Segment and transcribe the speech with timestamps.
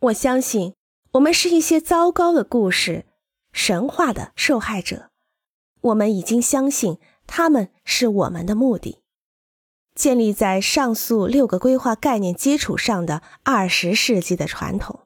[0.00, 0.74] 我相信，
[1.12, 3.04] 我们是一些糟糕的故事、
[3.52, 5.10] 神话的受害者。
[5.80, 9.00] 我们已经相信他们是我们的目的。
[9.96, 15.00] 建立在上述六个规划概念基础上的二十世纪的传统。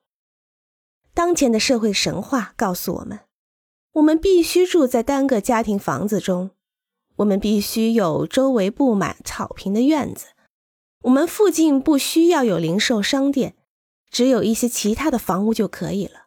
[1.15, 3.21] 当前的社会神话告诉我们：
[3.93, 6.51] 我们必须住在单个家庭房子中，
[7.17, 10.27] 我们必须有周围布满草坪的院子，
[11.04, 13.54] 我们附近不需要有零售商店。
[14.13, 16.27] 只有一些其他的房屋就可以了。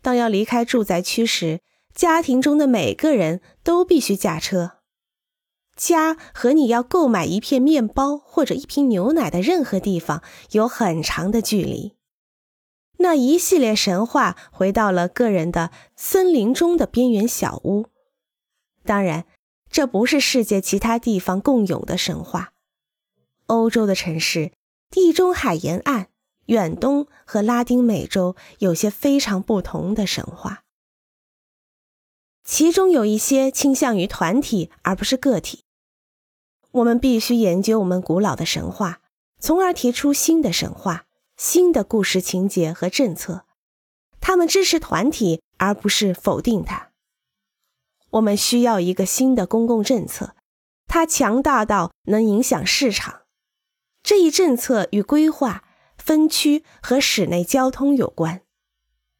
[0.00, 1.60] 当要离开住宅区时，
[1.94, 4.78] 家庭中的每个人都必须驾车。
[5.76, 11.94] 家和你要购买一片面包或者一瓶牛奶的任何地方有很长的距离。
[12.98, 17.86] 那一系列神话回到了个人的森林中的边缘小屋。
[18.84, 19.26] 当然，
[19.70, 22.52] 这不是世界其他地方共有的神话。
[23.46, 24.52] 欧洲的城市，
[24.90, 26.11] 地中海沿岸。
[26.52, 30.64] 远东和拉丁美洲有些非常不同的神话，
[32.44, 35.64] 其中有一些倾向于团体而不是个体。
[36.72, 39.00] 我们必须研究我们古老的神话，
[39.40, 41.06] 从而提出新的神话、
[41.38, 43.46] 新的故事情节和政策。
[44.20, 46.90] 他们支持团体而不是否定它。
[48.10, 50.36] 我们需要一个新的公共政策，
[50.86, 53.22] 它强大到能影响市场。
[54.02, 55.64] 这一政策与规划。
[56.12, 58.42] 分区和室内交通有关，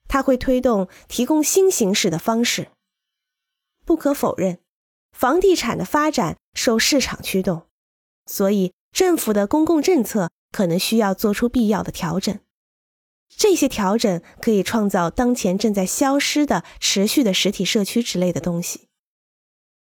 [0.09, 2.69] 它会推动提供新形式的方式。
[3.87, 4.59] 不可否认，
[5.11, 7.63] 房地产的发展受市场驱动，
[8.27, 12.39] 所以政府的公共政策可能需要做出必要的调整。
[13.35, 18.89] 这些调整可以创造当前正在消失的持续的实体社区之类的东西。